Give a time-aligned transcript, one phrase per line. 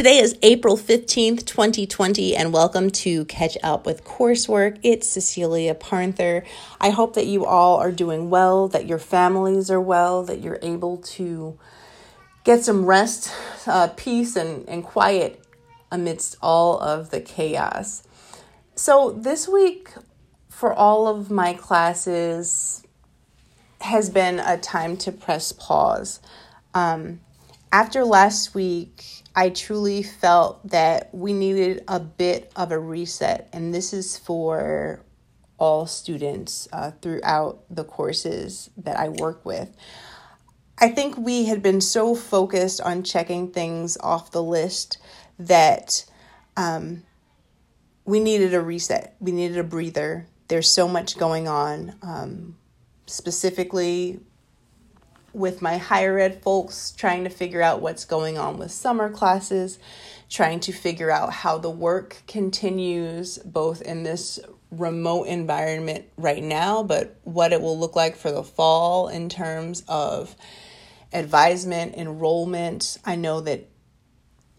[0.00, 4.78] Today is April 15th, 2020, and welcome to Catch Up with Coursework.
[4.82, 6.42] It's Ceceilia Parnther.
[6.80, 10.58] I hope that you all are doing well, that your families are well, that you're
[10.62, 11.58] able to
[12.44, 13.30] get some rest,
[13.66, 15.44] uh, peace, and, and quiet
[15.92, 18.02] amidst all of the chaos.
[18.76, 19.90] So, this week
[20.48, 22.86] for all of my classes
[23.82, 26.20] has been a time to press pause.
[26.72, 27.20] Um,
[27.70, 33.72] after last week, I truly felt that we needed a bit of a reset, and
[33.72, 35.04] this is for
[35.58, 39.70] all students uh, throughout the courses that I work with.
[40.78, 44.98] I think we had been so focused on checking things off the list
[45.38, 46.04] that
[46.56, 47.02] um,
[48.04, 49.14] we needed a reset.
[49.20, 50.26] We needed a breather.
[50.48, 51.94] There's so much going on.
[52.02, 52.56] Um,
[53.06, 54.20] specifically,
[55.32, 59.78] with my higher ed folks trying to figure out what's going on with summer classes,
[60.28, 64.38] trying to figure out how the work continues both in this
[64.70, 69.82] remote environment right now, but what it will look like for the fall in terms
[69.88, 70.34] of
[71.12, 72.98] advisement, enrollment.
[73.04, 73.68] I know that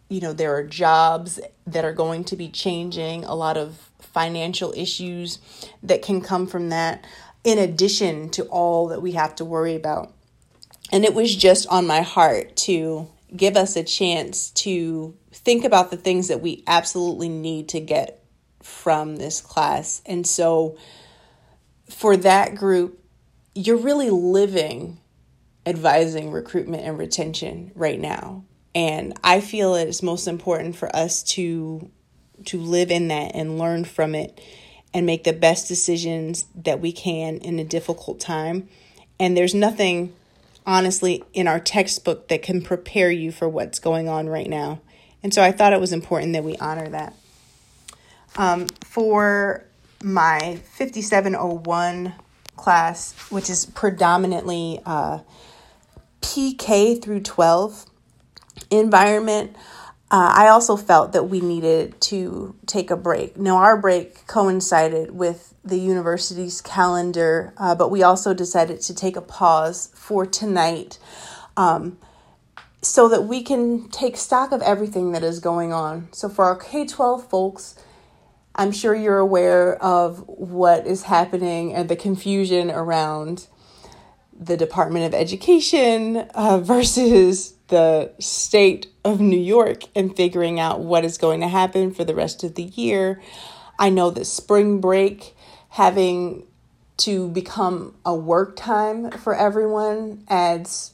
[0.10, 4.74] you know there are jobs that are going to be changing, a lot of financial
[4.76, 5.40] issues
[5.84, 7.06] that can come from that
[7.44, 10.14] in addition to all that we have to worry about
[10.92, 15.90] and it was just on my heart to give us a chance to think about
[15.90, 18.24] the things that we absolutely need to get
[18.62, 20.02] from this class.
[20.06, 20.78] And so
[21.90, 23.00] for that group,
[23.56, 25.00] you're really living
[25.66, 28.44] advising recruitment and retention right now.
[28.74, 31.90] And I feel it is most important for us to
[32.46, 34.42] to live in that and learn from it
[34.96, 38.68] and make the best decisions that we can in a difficult time.
[39.20, 40.14] And there's nothing
[40.66, 44.82] honestly in our textbook that can prepare you for what's going on right now.
[45.24, 47.16] And so I thought it was important that we honor that.
[48.38, 49.66] Um, for
[50.04, 52.14] my 5701
[52.56, 55.20] class, which is predominantly uh,
[56.22, 57.86] PK through 12
[58.70, 59.56] environment,
[60.12, 63.38] uh, I also felt that we needed to take a break.
[63.38, 69.16] Now, our break coincided with the university's calendar, uh, but we also decided to take
[69.16, 71.00] a pause for tonight
[71.56, 71.98] um,
[72.82, 76.10] so that we can take stock of everything that is going on.
[76.12, 77.76] So, for our K 12 folks,
[78.54, 83.48] I'm sure you're aware of what is happening and the confusion around
[84.38, 91.04] the Department of Education uh, versus the state of New York and figuring out what
[91.04, 93.20] is going to happen for the rest of the year.
[93.80, 95.36] I know that spring break
[95.70, 96.46] having
[96.98, 100.94] to become a work time for everyone adds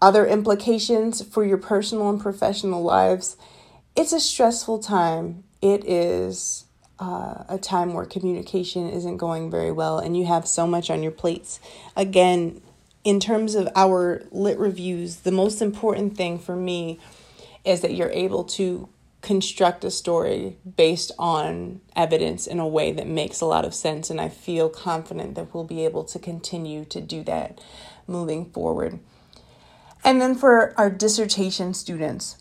[0.00, 3.36] other implications for your personal and professional lives.
[3.96, 5.44] It's a stressful time.
[5.62, 6.66] It is
[7.00, 11.02] uh, a time where communication isn't going very well and you have so much on
[11.02, 11.58] your plates.
[11.96, 12.60] Again,
[13.04, 16.98] in terms of our lit reviews, the most important thing for me
[17.64, 18.88] is that you're able to
[19.20, 24.10] construct a story based on evidence in a way that makes a lot of sense.
[24.10, 27.60] And I feel confident that we'll be able to continue to do that
[28.06, 28.98] moving forward.
[30.04, 32.36] And then for our dissertation students,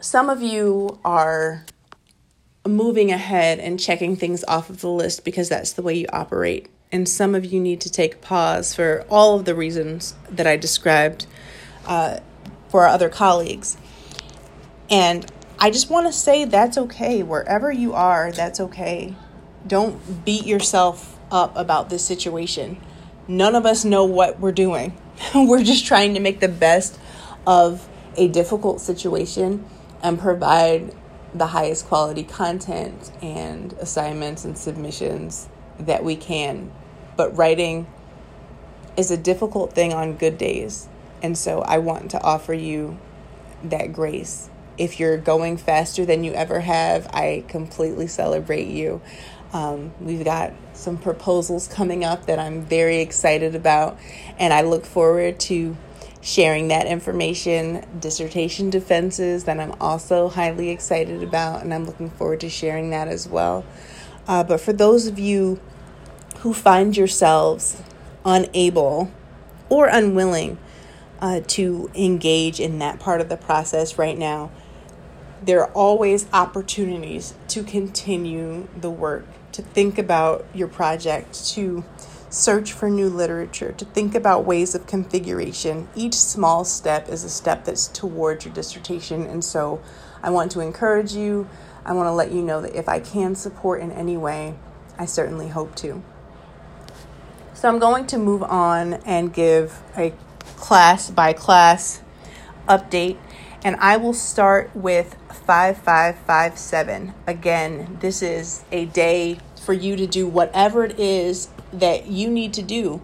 [0.00, 1.64] some of you are
[2.66, 6.68] moving ahead and checking things off of the list because that's the way you operate
[6.94, 10.56] and some of you need to take pause for all of the reasons that I
[10.56, 11.26] described
[11.86, 12.20] uh,
[12.68, 13.76] for our other colleagues.
[14.88, 15.26] And
[15.58, 17.24] I just want to say that's okay.
[17.24, 19.16] Wherever you are, that's okay.
[19.66, 22.80] Don't beat yourself up about this situation.
[23.26, 24.96] None of us know what we're doing.
[25.34, 26.96] we're just trying to make the best
[27.44, 29.68] of a difficult situation
[30.00, 30.94] and provide
[31.34, 35.48] the highest quality content and assignments and submissions
[35.80, 36.70] that we can
[37.16, 37.86] but writing
[38.96, 40.88] is a difficult thing on good days.
[41.22, 42.98] And so I want to offer you
[43.64, 44.50] that grace.
[44.76, 49.00] If you're going faster than you ever have, I completely celebrate you.
[49.52, 53.98] Um, we've got some proposals coming up that I'm very excited about,
[54.38, 55.76] and I look forward to
[56.20, 57.86] sharing that information.
[58.00, 63.06] Dissertation defenses that I'm also highly excited about, and I'm looking forward to sharing that
[63.06, 63.64] as well.
[64.26, 65.60] Uh, but for those of you
[66.44, 67.82] who find yourselves
[68.22, 69.10] unable
[69.70, 70.58] or unwilling
[71.18, 74.50] uh, to engage in that part of the process right now,
[75.42, 81.82] there are always opportunities to continue the work, to think about your project, to
[82.28, 85.88] search for new literature, to think about ways of configuration.
[85.96, 89.22] Each small step is a step that's towards your dissertation.
[89.22, 89.80] And so
[90.22, 91.48] I want to encourage you.
[91.86, 94.56] I want to let you know that if I can support in any way,
[94.98, 96.02] I certainly hope to.
[97.64, 100.12] So I'm going to move on and give a
[100.56, 102.02] class by class
[102.68, 103.16] update.
[103.64, 105.16] And I will start with
[105.46, 107.14] 5557.
[107.26, 112.52] Again, this is a day for you to do whatever it is that you need
[112.52, 113.00] to do.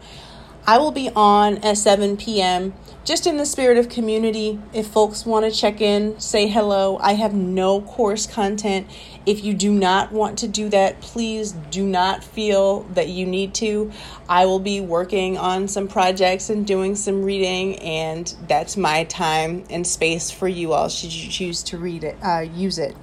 [0.67, 2.75] I will be on at 7 p.m.
[3.05, 4.61] just in the spirit of community.
[4.73, 6.99] If folks want to check in, say hello.
[6.99, 8.87] I have no course content.
[9.27, 13.55] If you do not want to do that, please do not feel that you need
[13.55, 13.91] to.
[14.29, 19.65] I will be working on some projects and doing some reading, and that's my time
[19.71, 22.95] and space for you all should you choose to read it, uh, use it.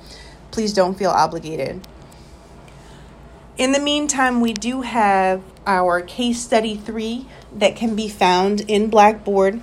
[0.52, 1.86] Please don't feel obligated.
[3.58, 8.88] In the meantime, we do have our case study three that can be found in
[8.88, 9.62] Blackboard.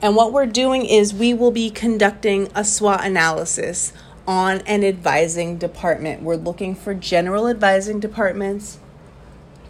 [0.00, 3.92] And what we're doing is we will be conducting a SWOT analysis
[4.26, 6.22] on an advising department.
[6.22, 8.78] We're looking for general advising departments.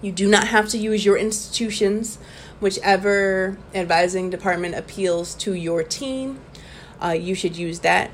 [0.01, 2.19] You do not have to use your institutions,
[2.61, 6.39] whichever advising department appeals to your team.
[7.03, 8.13] Uh, you should use that.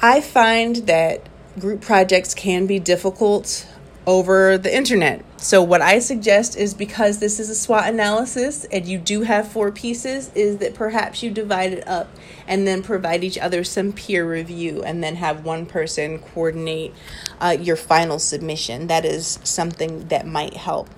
[0.00, 1.28] I find that
[1.58, 3.66] group projects can be difficult
[4.06, 5.24] over the internet.
[5.36, 9.48] So what I suggest is because this is a SWOT analysis and you do have
[9.48, 12.08] four pieces is that perhaps you divide it up
[12.46, 16.94] and then provide each other some peer review and then have one person coordinate
[17.40, 18.86] uh, your final submission.
[18.86, 20.88] That is something that might help.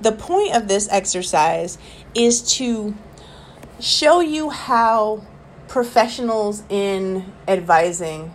[0.00, 1.78] The point of this exercise
[2.14, 2.94] is to
[3.80, 5.22] show you how
[5.68, 8.32] professionals in advising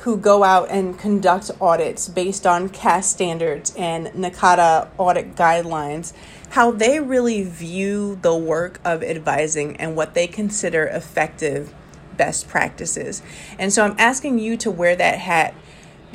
[0.00, 6.14] who go out and conduct audits based on CAS standards and NACADA audit guidelines,
[6.50, 11.74] how they really view the work of advising and what they consider effective
[12.16, 13.22] best practices.
[13.58, 15.54] And so I'm asking you to wear that hat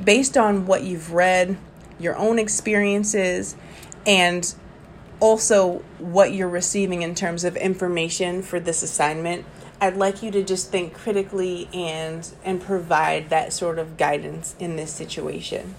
[0.03, 1.57] based on what you've read,
[1.99, 3.55] your own experiences,
[4.05, 4.53] and
[5.19, 9.45] also what you're receiving in terms of information for this assignment
[9.85, 14.75] I'd like you to just think critically and and provide that sort of guidance in
[14.75, 15.75] this situation.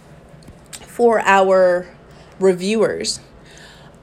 [0.71, 1.89] For our
[2.39, 3.19] reviewers,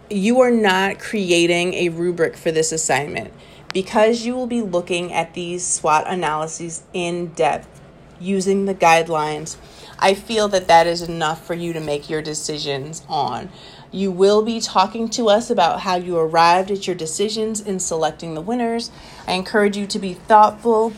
[0.10, 3.34] you are not creating a rubric for this assignment
[3.74, 7.82] because you will be looking at these SWOT analyses in depth
[8.20, 9.56] using the guidelines.
[10.00, 13.50] I feel that that is enough for you to make your decisions on.
[13.94, 18.34] You will be talking to us about how you arrived at your decisions in selecting
[18.34, 18.90] the winners.
[19.28, 20.94] I encourage you to be thoughtful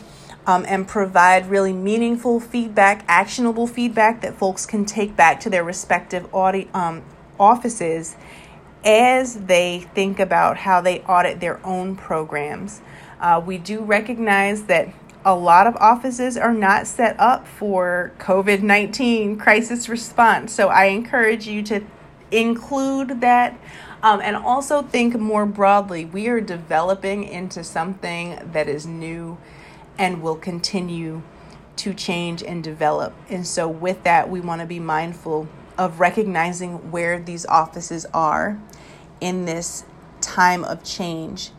[0.46, 5.62] um, and provide really meaningful feedback, actionable feedback that folks can take back to their
[5.62, 7.02] respective audit, um,
[7.38, 8.16] offices
[8.82, 12.80] as they think about how they audit their own programs.
[13.20, 14.88] Uh, we do recognize that
[15.22, 20.54] a lot of offices are not set up for COVID 19 crisis response.
[20.54, 21.84] So I encourage you to
[22.30, 23.58] include that.
[24.02, 26.04] Um, and also think more broadly.
[26.04, 29.38] We are developing into something that is new
[29.98, 31.22] and will continue
[31.76, 33.14] to change and develop.
[33.28, 38.58] And so, with that, we want to be mindful of recognizing where these offices are
[39.20, 39.84] in this
[40.20, 41.50] time of change.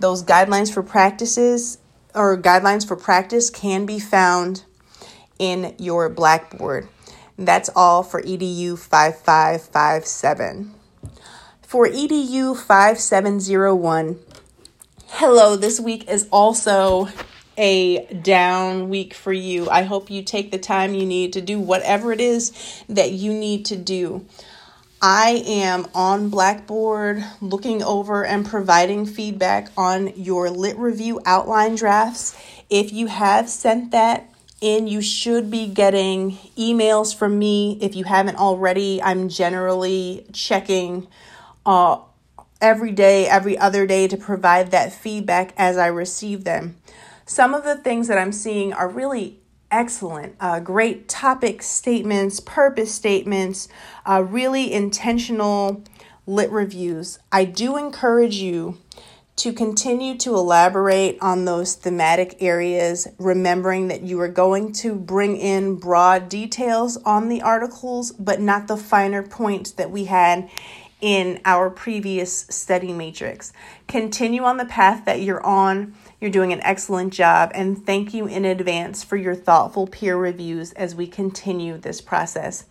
[0.00, 1.78] Those guidelines for practices
[2.14, 4.64] or guidelines for practice can be found
[5.38, 6.88] in your Blackboard.
[7.40, 10.74] That's all for EDU 5557.
[11.62, 14.18] For EDU 5701,
[15.08, 17.08] hello, this week is also
[17.56, 19.70] a down week for you.
[19.70, 22.52] I hope you take the time you need to do whatever it is
[22.90, 24.26] that you need to do.
[25.00, 32.36] I am on Blackboard looking over and providing feedback on your lit review outline drafts.
[32.68, 34.29] If you have sent that
[34.60, 34.86] in.
[34.86, 37.78] You should be getting emails from me.
[37.80, 41.06] If you haven't already, I'm generally checking
[41.64, 41.98] uh,
[42.60, 46.76] every day, every other day to provide that feedback as I receive them.
[47.26, 49.38] Some of the things that I'm seeing are really
[49.70, 53.68] excellent, uh, great topic statements, purpose statements,
[54.04, 55.84] uh, really intentional
[56.26, 57.18] lit reviews.
[57.32, 58.78] I do encourage you
[59.40, 65.34] to continue to elaborate on those thematic areas, remembering that you are going to bring
[65.34, 70.50] in broad details on the articles, but not the finer points that we had
[71.00, 73.50] in our previous study matrix.
[73.88, 75.94] Continue on the path that you're on.
[76.20, 80.72] You're doing an excellent job, and thank you in advance for your thoughtful peer reviews
[80.72, 82.66] as we continue this process.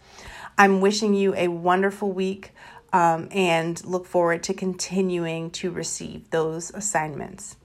[0.55, 2.51] I'm wishing you a wonderful week
[2.93, 7.55] um, and look forward to continuing to receive those assignments.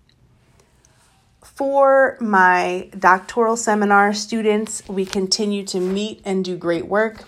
[1.42, 7.24] For my doctoral seminar students, we continue to meet and do great work.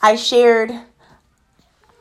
[0.00, 0.70] I shared,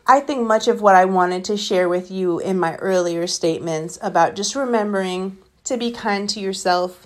[0.07, 3.99] I think, much of what I wanted to share with you in my earlier statements
[4.01, 7.05] about just remembering to be kind to yourself,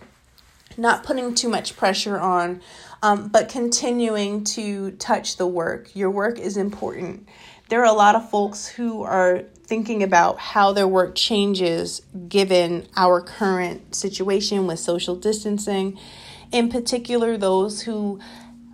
[0.77, 2.62] not putting too much pressure on,
[3.01, 5.96] um, but continuing to touch the work.
[5.96, 7.27] Your work is important.
[7.74, 12.88] There are a lot of folks who are thinking about how their work changes given
[12.96, 15.98] our current situation with social distancing,
[16.51, 18.20] in particular, those who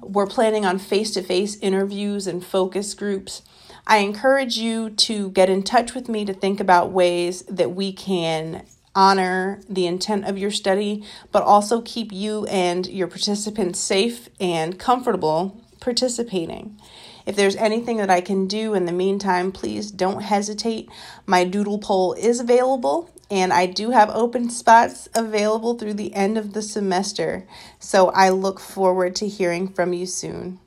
[0.01, 3.41] were planning on face to face interviews and focus groups.
[3.88, 7.94] I encourage you to get in touch with me to think about ways that we
[7.94, 14.27] can honor the intent of your study, but also keep you and your participants safe
[14.41, 16.80] and comfortable participating.
[17.26, 20.90] If there's anything that I can do in the meantime, please don't hesitate.
[21.26, 26.38] My doodle poll is available and I do have open spots available through the end
[26.38, 27.46] of the semester.
[27.80, 30.60] So I look forward to hearing from you soon.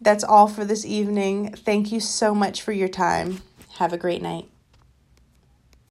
[0.00, 1.54] That's all for this evening.
[1.54, 3.42] Thank you so much for your time.
[3.78, 4.48] Have a great night.